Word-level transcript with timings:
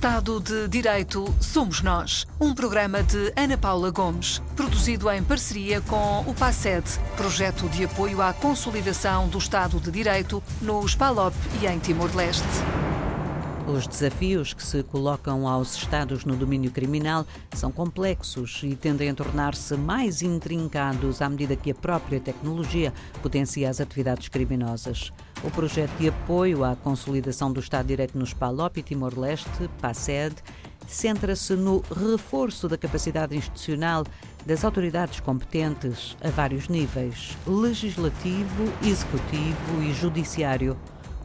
Estado 0.00 0.40
de 0.40 0.66
Direito 0.66 1.26
Somos 1.42 1.82
Nós. 1.82 2.26
Um 2.40 2.54
programa 2.54 3.02
de 3.02 3.34
Ana 3.36 3.58
Paula 3.58 3.90
Gomes, 3.90 4.40
produzido 4.56 5.10
em 5.10 5.22
parceria 5.22 5.82
com 5.82 6.20
o 6.20 6.32
PASED, 6.32 6.86
projeto 7.18 7.68
de 7.68 7.84
apoio 7.84 8.22
à 8.22 8.32
consolidação 8.32 9.28
do 9.28 9.36
Estado 9.36 9.78
de 9.78 9.90
Direito 9.90 10.42
nos 10.62 10.94
PALOP 10.94 11.34
e 11.60 11.66
em 11.66 11.78
Timor-Leste. 11.78 12.48
Os 13.66 13.86
desafios 13.86 14.54
que 14.54 14.62
se 14.64 14.82
colocam 14.82 15.46
aos 15.46 15.76
Estados 15.76 16.24
no 16.24 16.34
domínio 16.34 16.70
criminal 16.70 17.26
são 17.52 17.70
complexos 17.70 18.62
e 18.64 18.74
tendem 18.74 19.10
a 19.10 19.14
tornar-se 19.14 19.76
mais 19.76 20.22
intrincados 20.22 21.20
à 21.20 21.28
medida 21.28 21.54
que 21.54 21.72
a 21.72 21.74
própria 21.74 22.18
tecnologia 22.18 22.90
potencia 23.20 23.68
as 23.68 23.82
atividades 23.82 24.28
criminosas. 24.28 25.12
O 25.42 25.50
projeto 25.50 25.92
de 25.98 26.08
apoio 26.08 26.64
à 26.64 26.76
consolidação 26.76 27.50
do 27.50 27.60
Estado 27.60 27.86
de 27.86 27.88
Direito 27.88 28.18
nos 28.18 28.34
PALOP 28.34 28.76
e 28.76 28.82
Timor-Leste, 28.82 29.70
PASED, 29.80 30.36
centra-se 30.86 31.54
no 31.54 31.80
reforço 31.80 32.68
da 32.68 32.76
capacidade 32.76 33.34
institucional 33.34 34.04
das 34.44 34.64
autoridades 34.64 35.18
competentes 35.20 36.14
a 36.22 36.28
vários 36.28 36.68
níveis 36.68 37.38
legislativo, 37.46 38.64
executivo 38.82 39.82
e 39.82 39.94
judiciário 39.94 40.76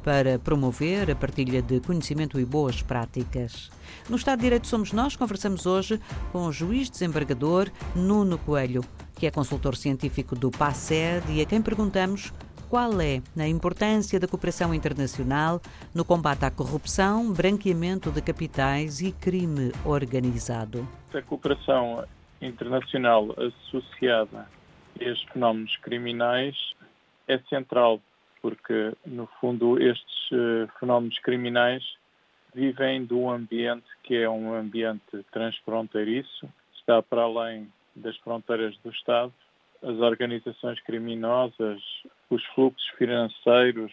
para 0.02 0.40
promover 0.40 1.12
a 1.12 1.16
partilha 1.16 1.62
de 1.62 1.82
conhecimento 1.82 2.40
e 2.40 2.46
boas 2.46 2.82
práticas. 2.82 3.70
No 4.08 4.16
Estado 4.16 4.38
de 4.38 4.44
Direito 4.44 4.68
Somos 4.68 4.94
Nós, 4.94 5.18
conversamos 5.18 5.66
hoje 5.66 6.00
com 6.32 6.46
o 6.46 6.54
juiz 6.54 6.90
desembargador 6.90 7.70
Nuno 7.94 8.38
Coelho, 8.38 8.86
que 9.16 9.26
é 9.26 9.32
consultor 9.32 9.76
científico 9.76 10.36
do 10.36 10.52
PASED 10.52 11.34
e 11.34 11.42
a 11.42 11.46
quem 11.46 11.62
perguntamos 11.62 12.32
qual 12.76 13.00
é 13.00 13.22
a 13.42 13.48
importância 13.48 14.20
da 14.20 14.28
cooperação 14.28 14.74
internacional 14.74 15.62
no 15.96 16.04
combate 16.04 16.44
à 16.44 16.52
corrupção, 16.52 17.32
branqueamento 17.32 18.12
de 18.12 18.22
capitais 18.22 19.00
e 19.00 19.14
crime 19.14 19.72
organizado. 19.86 20.86
A 21.14 21.22
cooperação 21.22 22.06
internacional 22.42 23.34
associada 23.40 24.40
a 25.00 25.04
estes 25.06 25.26
fenómenos 25.32 25.78
criminais 25.78 26.54
é 27.30 27.38
central 27.48 28.02
porque, 28.42 28.92
no 29.06 29.26
fundo, 29.40 29.82
estes 29.82 30.32
uh, 30.34 30.70
fenómenos 30.78 31.18
criminais 31.20 31.82
vivem 32.54 33.06
de 33.06 33.14
um 33.14 33.32
ambiente 33.32 33.88
que 34.04 34.18
é 34.18 34.30
um 34.30 34.54
ambiente 34.54 35.24
transfronteiriço, 35.32 36.46
está 36.78 37.02
para 37.02 37.22
além 37.22 37.72
das 37.96 38.18
fronteiras 38.18 38.78
do 38.84 38.90
Estado. 38.90 39.32
As 39.82 39.98
organizações 40.00 40.82
criminosas, 40.82 41.82
os 42.30 42.44
fluxos 42.48 42.88
financeiros, 42.98 43.92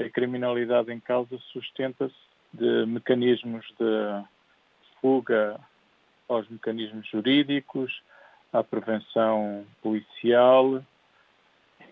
a 0.00 0.08
criminalidade 0.08 0.92
em 0.92 1.00
causa 1.00 1.38
sustenta-se 1.52 2.14
de 2.52 2.86
mecanismos 2.86 3.66
de 3.78 4.24
fuga 5.00 5.60
aos 6.28 6.48
mecanismos 6.48 7.06
jurídicos, 7.08 8.02
à 8.52 8.62
prevenção 8.62 9.64
policial, 9.82 10.82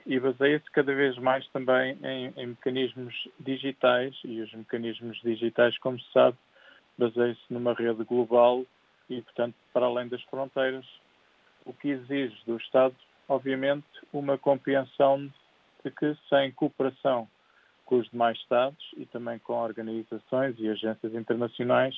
e 0.07 0.21
baseia-se 0.21 0.71
cada 0.71 0.95
vez 0.95 1.19
mais 1.19 1.47
também 1.49 1.99
em, 2.03 2.33
em, 2.37 2.47
mecanismos 2.49 3.29
digitais. 3.41 4.15
E 4.25 4.41
os 4.41 4.53
mecanismos 4.55 5.21
digitais, 5.21 5.77
como 5.79 5.99
se 5.99 6.13
sabe, 6.13 6.37
baseiam-se 6.97 7.43
numa 7.51 7.75
rede 7.75 8.05
global 8.05 8.65
e, 9.11 9.21
portanto, 9.21 9.55
para 9.73 9.87
além 9.87 10.09
das 10.09 10.23
fronteiras, 10.25 10.87
o 11.65 11.73
que 11.73 11.89
exige 11.89 12.37
do 12.47 12.57
Estado, 12.57 12.95
obviamente, 13.29 13.87
uma 14.13 14.39
compreensão 14.39 15.29
que 15.91 16.17
sem 16.29 16.53
cooperação 16.53 17.29
com 17.85 17.99
os 17.99 18.11
demais 18.11 18.39
Estados 18.39 18.85
e 18.97 19.07
também 19.07 19.39
com 19.39 19.55
organizações 19.55 20.57
e 20.59 20.69
agências 20.69 21.15
internacionais, 21.15 21.95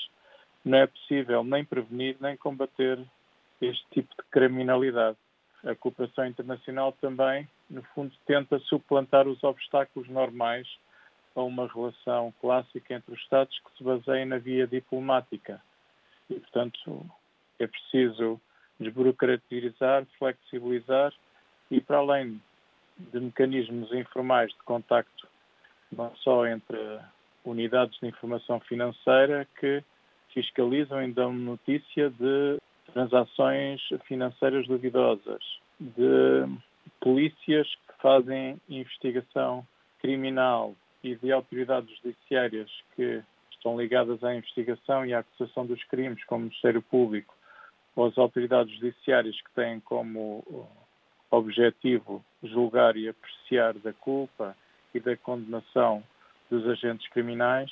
não 0.64 0.78
é 0.78 0.86
possível 0.86 1.42
nem 1.42 1.64
prevenir 1.64 2.17
nem 2.20 2.36
combater 2.36 2.98
este 3.61 3.84
tipo 3.91 4.14
de 4.14 4.28
criminalidade. 4.30 5.17
A 5.64 5.75
cooperação 5.75 6.27
internacional 6.27 6.92
também 6.92 7.48
no 7.68 7.83
fundo, 7.95 8.12
tenta 8.27 8.58
suplantar 8.61 9.29
os 9.29 9.42
obstáculos 9.45 10.08
normais 10.08 10.67
a 11.35 11.42
uma 11.42 11.68
relação 11.68 12.33
clássica 12.41 12.95
entre 12.95 13.12
os 13.12 13.20
Estados 13.20 13.58
que 13.61 13.77
se 13.77 13.85
baseia 13.85 14.24
na 14.24 14.39
via 14.39 14.67
diplomática. 14.67 15.61
E, 16.30 16.35
portanto, 16.41 17.07
é 17.58 17.67
preciso 17.67 18.41
desburocratizar, 18.80 20.07
flexibilizar 20.18 21.12
e, 21.70 21.80
para 21.80 21.98
além 21.98 22.41
de 22.98 23.20
mecanismos 23.20 23.92
informais 23.92 24.51
de 24.51 24.63
contacto, 24.64 25.29
não 25.91 26.14
só 26.17 26.47
entre 26.47 26.79
unidades 27.45 27.98
de 28.01 28.09
informação 28.09 28.61
financeira 28.61 29.47
que 29.59 29.83
fiscalizam 30.35 31.03
e 31.03 31.13
dão 31.13 31.33
notícia 31.33 32.11
de 32.11 32.59
transações 32.92 33.81
financeiras 34.07 34.67
duvidosas, 34.67 35.42
de 35.81 36.45
polícias 37.01 37.67
que 37.67 38.03
fazem 38.03 38.61
investigação 38.69 39.67
criminal 40.01 40.75
e 41.03 41.15
de 41.15 41.33
autoridades 41.33 41.97
judiciárias 41.98 42.70
que 42.95 43.23
estão 43.53 43.79
ligadas 43.79 44.23
à 44.23 44.35
investigação 44.35 45.05
e 45.05 45.15
à 45.15 45.20
acusação 45.20 45.67
dos 45.67 45.83
crimes, 45.85 46.23
como 46.25 46.42
o 46.42 46.45
Ministério 46.45 46.83
Público, 46.83 47.35
ou 47.95 48.07
as 48.07 48.17
autoridades 48.19 48.73
judiciárias 48.75 49.36
que 49.41 49.51
têm 49.55 49.80
como 49.80 50.69
objetivo 51.30 52.25
julgar 52.42 52.96
e 52.96 53.08
apreciar 53.08 53.74
da 53.74 53.92
culpa 53.92 54.56
e 54.94 55.00
da 55.00 55.16
condenação 55.16 56.02
dos 56.50 56.66
agentes 56.66 57.08
criminais. 57.08 57.70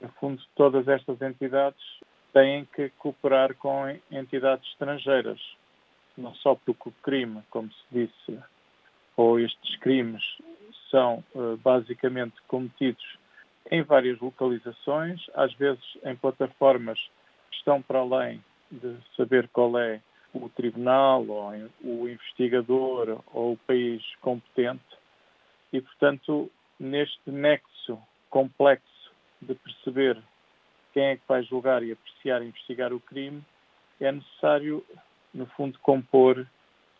No 0.00 0.08
fundo, 0.12 0.42
todas 0.54 0.88
estas 0.88 1.20
entidades 1.20 1.82
têm 2.32 2.64
que 2.64 2.88
cooperar 2.98 3.54
com 3.54 3.88
entidades 4.10 4.66
estrangeiras, 4.70 5.40
não 6.16 6.34
só 6.36 6.54
porque 6.54 6.88
o 6.88 6.94
crime, 7.02 7.42
como 7.50 7.70
se 7.70 7.84
disse, 7.90 8.38
ou 9.16 9.38
estes 9.38 9.76
crimes 9.76 10.22
são 10.90 11.22
uh, 11.34 11.56
basicamente 11.58 12.34
cometidos 12.48 13.18
em 13.70 13.82
várias 13.82 14.18
localizações, 14.20 15.24
às 15.34 15.52
vezes 15.54 15.82
em 16.04 16.16
plataformas 16.16 16.98
que 17.50 17.56
estão 17.56 17.80
para 17.80 18.00
além 18.00 18.42
de 18.70 18.96
saber 19.16 19.48
qual 19.48 19.78
é 19.78 20.00
o 20.34 20.48
tribunal, 20.48 21.26
ou 21.26 21.52
o 21.82 22.08
investigador, 22.08 23.22
ou 23.32 23.52
o 23.52 23.58
país 23.58 24.02
competente. 24.20 24.82
E, 25.72 25.80
portanto, 25.80 26.50
neste 26.78 27.30
nexo 27.30 27.98
complexo 28.30 29.12
de 29.40 29.54
perceber 29.54 30.22
quem 30.92 31.04
é 31.04 31.16
que 31.16 31.22
vai 31.26 31.42
julgar 31.42 31.82
e 31.82 31.92
apreciar 31.92 32.42
e 32.42 32.48
investigar 32.48 32.92
o 32.92 33.00
crime, 33.00 33.42
é 34.00 34.12
necessário 34.12 34.84
no 35.32 35.46
fundo, 35.46 35.78
compor 35.80 36.46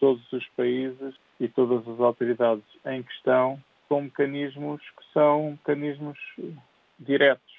todos 0.00 0.32
os 0.32 0.46
países 0.56 1.14
e 1.38 1.48
todas 1.48 1.86
as 1.86 2.00
autoridades 2.00 2.64
em 2.86 3.02
questão 3.02 3.62
com 3.88 4.02
mecanismos 4.02 4.80
que 4.80 5.12
são 5.12 5.52
mecanismos 5.52 6.18
diretos. 6.98 7.51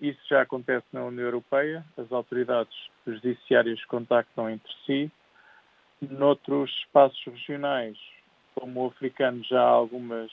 Isso 0.00 0.20
já 0.28 0.42
acontece 0.42 0.86
na 0.92 1.04
União 1.04 1.24
Europeia, 1.24 1.84
as 1.96 2.10
autoridades 2.12 2.74
judiciárias 3.06 3.82
contactam 3.84 4.50
entre 4.50 4.72
si. 4.84 5.10
Noutros 6.00 6.70
espaços 6.80 7.22
regionais, 7.24 7.96
como 8.54 8.84
o 8.84 8.88
africano, 8.88 9.42
já 9.44 9.60
há 9.60 9.68
algumas, 9.68 10.30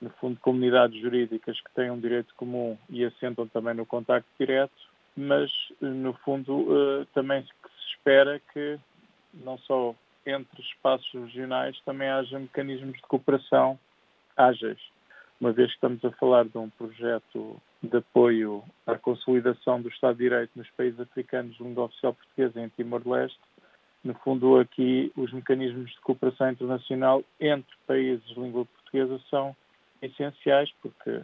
no 0.00 0.10
fundo, 0.10 0.38
comunidades 0.40 1.00
jurídicas 1.00 1.60
que 1.60 1.74
têm 1.74 1.90
um 1.90 1.98
direito 1.98 2.34
comum 2.36 2.78
e 2.88 3.04
assentam 3.04 3.48
também 3.48 3.74
no 3.74 3.86
contacto 3.86 4.28
direto, 4.38 4.72
mas, 5.16 5.50
no 5.80 6.12
fundo, 6.24 6.66
eh, 6.70 7.06
também 7.12 7.42
se 7.42 7.52
espera 7.94 8.40
que 8.52 8.78
não 9.34 9.58
só 9.58 9.94
entre 10.24 10.62
espaços 10.62 11.12
regionais, 11.12 11.80
também 11.84 12.08
haja 12.08 12.38
mecanismos 12.38 12.94
de 12.94 13.02
cooperação 13.02 13.78
ágeis. 14.36 14.80
Uma 15.42 15.50
vez 15.50 15.70
que 15.70 15.74
estamos 15.74 16.04
a 16.04 16.10
falar 16.12 16.44
de 16.44 16.56
um 16.56 16.70
projeto 16.70 17.60
de 17.82 17.96
apoio 17.96 18.62
à 18.86 18.96
consolidação 18.96 19.82
do 19.82 19.88
Estado 19.88 20.16
de 20.16 20.22
Direito 20.22 20.52
nos 20.54 20.70
países 20.70 21.00
africanos 21.00 21.56
de 21.56 21.64
língua 21.64 21.86
oficial 21.86 22.14
portuguesa 22.14 22.60
em 22.60 22.68
Timor-Leste, 22.68 23.40
no 24.04 24.14
fundo 24.14 24.60
aqui 24.60 25.10
os 25.16 25.32
mecanismos 25.32 25.90
de 25.90 26.00
cooperação 26.00 26.48
internacional 26.48 27.24
entre 27.40 27.74
países 27.88 28.24
de 28.24 28.38
língua 28.38 28.66
portuguesa 28.66 29.20
são 29.28 29.56
essenciais 30.00 30.70
porque 30.80 31.22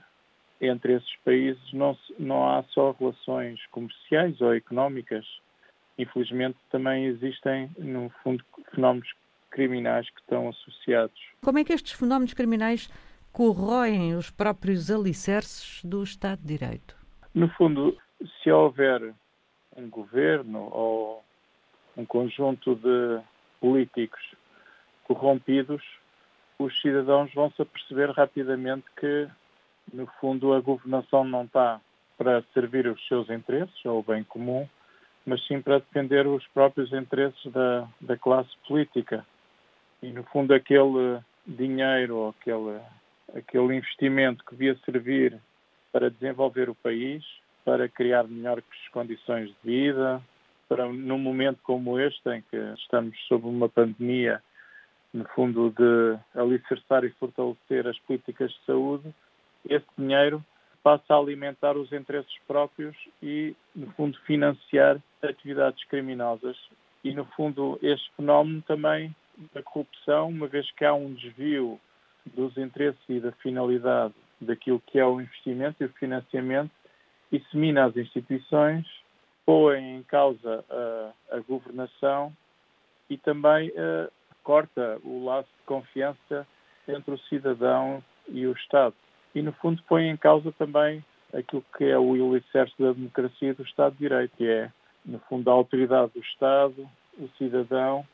entre 0.61 0.95
esses 0.95 1.17
países 1.25 1.73
não, 1.73 1.97
não 2.19 2.45
há 2.45 2.65
só 2.71 2.97
relações 2.99 3.65
comerciais 3.71 4.41
ou 4.41 4.53
económicas, 4.53 5.25
infelizmente 5.97 6.59
também 6.73 7.05
existem, 7.05 7.71
no 7.79 8.11
fundo, 8.25 8.45
fenómenos 8.75 9.13
criminais 9.49 10.11
que 10.11 10.21
estão 10.23 10.49
associados. 10.49 11.21
Como 11.41 11.57
é 11.61 11.63
que 11.63 11.73
estes 11.73 11.93
fenómenos 11.93 12.35
criminais 12.35 12.91
corroem 13.39 14.17
os 14.17 14.31
próprios 14.31 14.91
alicerces 14.91 15.81
do 15.85 16.03
Estado 16.03 16.41
de 16.41 16.59
Direito? 16.59 16.97
No 17.33 17.49
fundo, 17.51 17.97
se 18.43 18.51
houver 18.51 19.15
um 19.77 19.89
governo 19.89 20.69
ou 20.73 21.23
um 21.97 22.05
conjunto 22.05 22.75
de 22.75 23.23
políticos 23.61 24.21
corrompidos, 25.05 25.85
os 26.59 26.81
cidadãos 26.81 27.33
vão 27.33 27.49
se 27.53 27.63
aperceber 27.63 28.11
rapidamente 28.11 28.87
que, 28.99 29.29
no 29.95 30.09
fundo, 30.21 30.53
a 30.53 30.61
governação 30.61 31.23
não 31.23 31.45
está 31.45 31.81
para 32.17 32.43
servir 32.53 32.89
os 32.89 33.07
seus 33.07 33.31
interesses 33.31 33.85
ou 33.85 34.01
o 34.01 34.03
bem 34.03 34.25
comum, 34.25 34.69
mas 35.25 35.47
sim 35.47 35.63
para 35.63 35.79
defender 35.79 36.27
os 36.27 36.45
próprios 36.49 36.93
interesses 36.93 37.53
da, 37.53 37.87
da 38.01 38.17
classe 38.17 38.51
política. 38.67 39.25
E, 40.03 40.11
no 40.11 40.25
fundo, 40.25 40.53
aquele 40.53 41.21
dinheiro 41.47 42.17
ou 42.17 42.29
aquele, 42.31 42.81
aquele 43.35 43.77
investimento 43.77 44.45
que 44.45 44.57
devia 44.57 44.77
servir 44.85 45.39
para 45.93 46.11
desenvolver 46.11 46.69
o 46.69 46.75
país, 46.75 47.25
para 47.65 47.89
criar 47.89 48.25
melhores 48.25 48.65
condições 48.93 49.49
de 49.49 49.57
vida, 49.63 50.23
para 50.69 50.87
num 50.87 51.19
momento 51.19 51.59
como 51.63 51.99
este, 51.99 52.29
em 52.31 52.43
que 52.43 52.57
estamos 52.79 53.19
sob 53.27 53.47
uma 53.47 53.69
pandemia, 53.69 54.43
no 55.13 55.25
fundo, 55.29 55.71
de 55.71 56.19
alicerçar 56.39 57.05
e 57.05 57.11
fortalecer 57.13 57.87
as 57.87 57.99
políticas 58.01 58.51
de 58.51 58.65
saúde, 58.67 59.15
esse 59.69 59.87
dinheiro 59.97 60.45
passa 60.83 61.15
a 61.15 61.19
alimentar 61.19 61.77
os 61.77 61.93
interesses 61.93 62.33
próprios 62.47 62.97
e, 63.23 63.55
no 63.75 63.91
fundo, 63.93 64.19
financiar 64.27 64.99
atividades 65.23 65.83
criminosas. 65.85 66.57
E, 67.03 67.13
no 67.15 67.25
fundo, 67.27 67.79
este 67.83 68.11
fenómeno 68.17 68.63
também 68.63 69.15
da 69.55 69.63
corrupção, 69.63 70.29
uma 70.29 70.47
vez 70.47 70.71
que 70.73 70.85
há 70.85 70.93
um 70.93 71.15
desvio 71.15 71.81
dos 72.35 72.57
interesses 72.57 73.01
e 73.09 73.21
da 73.21 73.33
finalidade 73.33 74.15
daquilo 74.41 74.81
que 74.87 74.99
é 74.99 75.05
o 75.05 75.21
investimento 75.21 75.83
e 75.83 75.87
o 75.87 75.93
financiamento, 75.95 76.71
isso 77.31 77.57
mina 77.57 77.87
as 77.87 77.97
instituições, 77.97 78.87
põe 79.45 79.97
em 79.97 80.03
causa 80.03 80.65
a, 80.71 81.37
a 81.37 81.41
governação 81.41 82.33
e 83.11 83.17
também 83.17 83.71
uh, 83.71 84.11
corta 84.43 84.99
o 85.05 85.25
laço 85.25 85.49
de 85.59 85.65
confiança 85.67 86.47
entre 86.87 87.15
o 87.15 87.19
cidadão 87.21 88.03
e 88.29 88.47
o 88.47 88.53
Estado. 88.53 88.95
E, 89.35 89.43
no 89.43 89.53
fundo, 89.53 89.83
põe 89.89 90.09
em 90.09 90.17
causa 90.17 90.53
também 90.53 91.05
aquilo 91.35 91.65
que 91.77 91.85
é 91.85 91.99
o 91.99 92.15
alicerce 92.15 92.75
da 92.79 92.93
democracia 92.93 93.55
do 93.55 93.63
Estado 93.63 93.93
de 93.93 93.99
Direito, 93.99 94.37
que 94.37 94.49
é, 94.49 94.71
no 95.05 95.19
fundo, 95.21 95.51
a 95.51 95.53
autoridade 95.53 96.13
do 96.15 96.21
Estado, 96.21 96.89
o 97.19 97.29
cidadão 97.37 98.07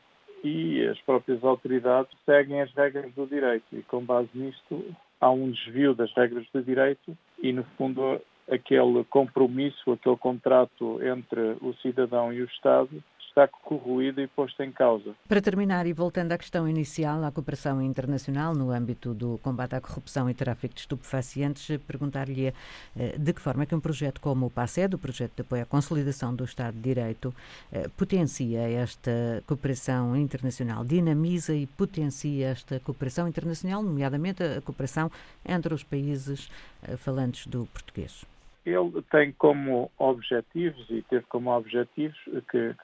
e 0.45 0.87
as 0.87 0.99
próprias 1.01 1.43
autoridades 1.43 2.15
seguem 2.23 2.61
as 2.61 2.71
regras 2.73 3.11
do 3.13 3.25
direito. 3.25 3.65
E, 3.73 3.81
com 3.81 4.03
base 4.05 4.29
nisto, 4.33 4.85
há 5.19 5.31
um 5.31 5.49
desvio 5.49 5.95
das 5.95 6.13
regras 6.13 6.45
do 6.53 6.61
direito 6.61 7.17
e, 7.41 7.51
no 7.51 7.63
fundo, 7.77 8.21
aquele 8.49 9.03
compromisso, 9.05 9.91
aquele 9.91 10.17
contrato 10.17 10.99
entre 11.03 11.57
o 11.61 11.73
cidadão 11.81 12.31
e 12.31 12.41
o 12.41 12.45
Estado 12.45 13.03
está 13.35 13.49
corroída 13.49 14.21
e 14.21 14.27
posta 14.27 14.63
em 14.63 14.71
causa. 14.71 15.13
Para 15.27 15.41
terminar, 15.41 15.85
e 15.85 15.91
voltando 15.91 16.31
à 16.31 16.37
questão 16.37 16.67
inicial, 16.67 17.21
à 17.25 17.31
cooperação 17.31 17.81
internacional 17.81 18.55
no 18.55 18.71
âmbito 18.71 19.13
do 19.13 19.37
combate 19.39 19.75
à 19.75 19.81
corrupção 19.81 20.29
e 20.29 20.33
tráfico 20.33 20.73
de 20.73 20.79
estupefacientes, 20.79 21.77
perguntar-lhe 21.85 22.47
eh, 22.47 23.17
de 23.17 23.33
que 23.33 23.41
forma 23.41 23.63
é 23.63 23.65
que 23.65 23.75
um 23.75 23.79
projeto 23.81 24.21
como 24.21 24.45
o 24.45 24.49
PASED, 24.49 24.95
o 24.95 24.97
projeto 24.97 25.33
de 25.35 25.41
apoio 25.41 25.63
à 25.63 25.65
consolidação 25.65 26.33
do 26.33 26.45
Estado 26.45 26.75
de 26.75 26.81
Direito, 26.81 27.35
eh, 27.73 27.89
potencia 27.97 28.61
esta 28.61 29.43
cooperação 29.45 30.15
internacional, 30.15 30.85
dinamiza 30.85 31.53
e 31.53 31.67
potencia 31.67 32.47
esta 32.47 32.79
cooperação 32.79 33.27
internacional, 33.27 33.83
nomeadamente 33.83 34.41
a 34.41 34.61
cooperação 34.61 35.11
entre 35.45 35.73
os 35.73 35.83
países 35.83 36.49
eh, 36.83 36.95
falantes 36.95 37.47
do 37.47 37.65
português 37.65 38.25
ele 38.65 38.99
tem 39.11 39.31
como 39.31 39.91
objetivos 39.97 40.87
e 40.89 41.03
teve 41.03 41.23
como 41.27 41.51
objetivos 41.51 42.17
que 42.49 42.75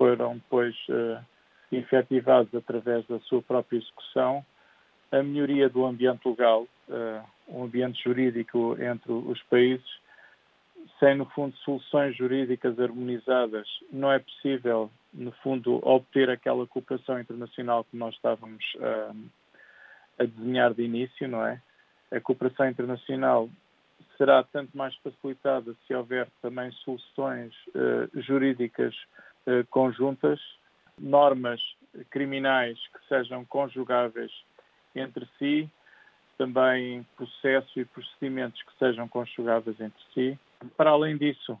foram 0.00 0.36
depois 0.36 0.74
uh, 0.88 1.22
efetivados 1.70 2.54
através 2.54 3.06
da 3.06 3.20
sua 3.20 3.42
própria 3.42 3.76
execução, 3.76 4.42
a 5.12 5.22
melhoria 5.22 5.68
do 5.68 5.84
ambiente 5.84 6.26
legal, 6.26 6.62
uh, 6.88 7.22
um 7.46 7.64
ambiente 7.64 8.02
jurídico 8.02 8.78
entre 8.80 9.12
os 9.12 9.42
países, 9.42 9.86
sem, 10.98 11.14
no 11.14 11.26
fundo, 11.26 11.54
soluções 11.58 12.16
jurídicas 12.16 12.80
harmonizadas, 12.80 13.68
não 13.92 14.10
é 14.10 14.18
possível, 14.18 14.90
no 15.12 15.32
fundo, 15.42 15.86
obter 15.86 16.30
aquela 16.30 16.66
cooperação 16.66 17.20
internacional 17.20 17.84
que 17.84 17.94
nós 17.94 18.14
estávamos 18.14 18.64
uh, 18.76 19.14
a 20.18 20.24
desenhar 20.24 20.72
de 20.72 20.82
início, 20.82 21.28
não 21.28 21.44
é? 21.44 21.60
A 22.10 22.20
cooperação 22.20 22.66
internacional 22.70 23.50
será 24.16 24.42
tanto 24.44 24.74
mais 24.76 24.94
facilitada 24.96 25.74
se 25.86 25.94
houver 25.94 26.26
também 26.40 26.72
soluções 26.72 27.52
uh, 27.68 28.20
jurídicas 28.20 28.94
eh, 28.94 29.29
conjuntas, 29.70 30.40
normas 30.98 31.60
criminais 32.10 32.78
que 32.88 33.08
sejam 33.08 33.44
conjugáveis 33.44 34.32
entre 34.94 35.26
si, 35.38 35.68
também 36.36 37.06
processo 37.16 37.78
e 37.78 37.84
procedimentos 37.84 38.62
que 38.62 38.78
sejam 38.78 39.06
conjugáveis 39.08 39.78
entre 39.80 40.02
si. 40.14 40.38
Para 40.76 40.90
além 40.90 41.16
disso, 41.16 41.58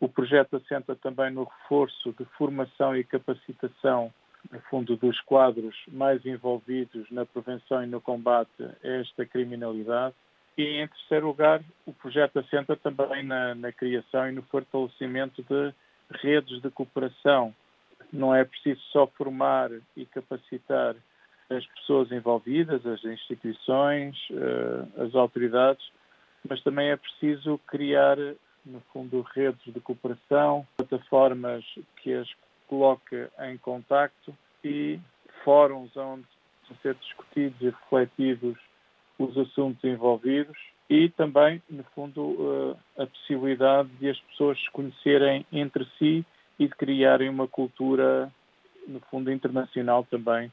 o 0.00 0.08
projeto 0.08 0.56
assenta 0.56 0.94
também 0.94 1.30
no 1.30 1.44
reforço 1.44 2.12
de 2.12 2.24
formação 2.36 2.96
e 2.96 3.02
capacitação, 3.02 4.12
no 4.50 4.60
fundo, 4.62 4.96
dos 4.96 5.20
quadros 5.22 5.74
mais 5.88 6.24
envolvidos 6.24 7.10
na 7.10 7.26
prevenção 7.26 7.82
e 7.82 7.86
no 7.86 8.00
combate 8.00 8.50
a 8.62 8.88
esta 8.88 9.26
criminalidade. 9.26 10.14
E, 10.56 10.62
em 10.62 10.88
terceiro 10.88 11.26
lugar, 11.28 11.62
o 11.86 11.92
projeto 11.92 12.38
assenta 12.38 12.76
também 12.76 13.22
na, 13.22 13.54
na 13.54 13.72
criação 13.72 14.28
e 14.28 14.32
no 14.32 14.42
fortalecimento 14.42 15.42
de 15.42 15.74
redes 16.10 16.60
de 16.60 16.70
cooperação. 16.70 17.54
Não 18.12 18.34
é 18.34 18.44
preciso 18.44 18.80
só 18.92 19.06
formar 19.06 19.70
e 19.96 20.06
capacitar 20.06 20.96
as 21.50 21.66
pessoas 21.66 22.12
envolvidas, 22.12 22.84
as 22.86 23.02
instituições, 23.04 24.16
eh, 24.30 25.02
as 25.02 25.14
autoridades, 25.14 25.84
mas 26.48 26.62
também 26.62 26.90
é 26.90 26.96
preciso 26.96 27.58
criar, 27.66 28.16
no 28.64 28.80
fundo, 28.92 29.22
redes 29.34 29.72
de 29.72 29.80
cooperação, 29.80 30.66
plataformas 30.76 31.64
que 31.96 32.12
as 32.12 32.28
coloque 32.68 33.28
em 33.40 33.56
contacto 33.56 34.36
e 34.62 35.00
fóruns 35.42 35.96
onde 35.96 36.26
vão 36.68 36.78
ser 36.82 36.94
discutidos 36.96 37.60
e 37.62 37.70
refletidos 37.70 38.56
os 39.18 39.36
assuntos 39.36 39.82
envolvidos 39.82 40.56
e 40.88 41.08
também, 41.10 41.62
no 41.68 41.82
fundo, 41.94 42.76
eh, 42.96 43.02
a 43.02 43.06
possibilidade 43.06 43.88
de 44.00 44.08
as 44.08 44.18
pessoas 44.20 44.58
se 44.58 44.70
conhecerem 44.70 45.44
entre 45.52 45.86
si 45.98 46.24
e 46.58 46.66
de 46.66 46.74
criarem 46.74 47.28
uma 47.28 47.46
cultura, 47.46 48.32
no 48.86 49.00
fundo, 49.10 49.30
internacional 49.30 50.04
também, 50.04 50.50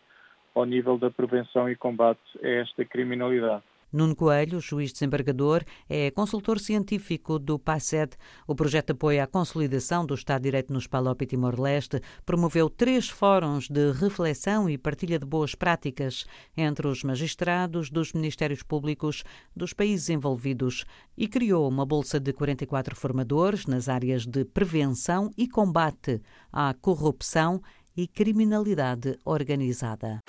ao 0.53 0.65
nível 0.65 0.97
da 0.97 1.09
prevenção 1.09 1.69
e 1.69 1.75
combate 1.75 2.19
a 2.43 2.47
esta 2.47 2.83
criminalidade. 2.83 3.63
Nuno 3.95 4.13
Coelho, 4.13 4.59
juiz 4.59 4.91
desembargador, 4.91 5.63
é 5.89 6.11
consultor 6.11 6.59
científico 6.59 7.39
do 7.39 7.57
PASED. 7.57 8.17
O 8.45 8.53
projeto 8.53 8.91
apoia 8.91 9.23
a 9.23 9.27
consolidação 9.27 10.05
do 10.05 10.13
Estado 10.13 10.41
de 10.41 10.47
Direito 10.47 10.73
no 10.73 10.89
Palop 10.89 11.21
e 11.21 11.25
Timor-Leste, 11.25 12.01
promoveu 12.25 12.69
três 12.69 13.07
fóruns 13.07 13.69
de 13.69 13.93
reflexão 13.93 14.69
e 14.69 14.77
partilha 14.77 15.17
de 15.17 15.25
boas 15.25 15.55
práticas 15.55 16.25
entre 16.57 16.87
os 16.87 17.03
magistrados 17.03 17.89
dos 17.89 18.11
ministérios 18.11 18.61
públicos 18.61 19.23
dos 19.55 19.71
países 19.71 20.09
envolvidos 20.09 20.83
e 21.17 21.25
criou 21.25 21.65
uma 21.65 21.85
bolsa 21.85 22.19
de 22.19 22.33
44 22.33 22.97
formadores 22.97 23.65
nas 23.65 23.87
áreas 23.87 24.25
de 24.25 24.43
prevenção 24.43 25.31
e 25.37 25.47
combate 25.47 26.21
à 26.51 26.73
corrupção 26.73 27.61
e 27.95 28.07
criminalidade 28.07 29.17
organizada. 29.23 30.19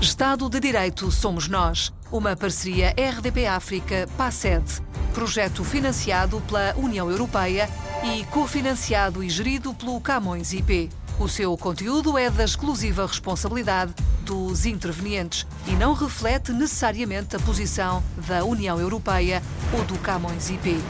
Estado 0.00 0.48
de 0.48 0.60
Direito 0.60 1.10
Somos 1.10 1.48
Nós. 1.48 1.92
Uma 2.12 2.36
parceria 2.36 2.94
RDP 2.96 3.46
África 3.46 4.08
PASED. 4.16 4.80
Projeto 5.12 5.64
financiado 5.64 6.40
pela 6.42 6.72
União 6.76 7.10
Europeia 7.10 7.68
e 8.04 8.24
cofinanciado 8.26 9.24
e 9.24 9.28
gerido 9.28 9.74
pelo 9.74 10.00
Camões 10.00 10.52
IP. 10.52 10.88
O 11.18 11.28
seu 11.28 11.56
conteúdo 11.58 12.16
é 12.16 12.30
da 12.30 12.44
exclusiva 12.44 13.04
responsabilidade 13.04 13.92
dos 14.22 14.66
intervenientes 14.66 15.44
e 15.66 15.72
não 15.72 15.94
reflete 15.94 16.52
necessariamente 16.52 17.34
a 17.34 17.40
posição 17.40 18.00
da 18.24 18.44
União 18.44 18.78
Europeia 18.78 19.42
ou 19.76 19.82
do 19.82 19.98
Camões 19.98 20.48
IP. 20.48 20.80